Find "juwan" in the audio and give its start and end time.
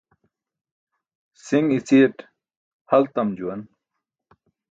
3.37-3.61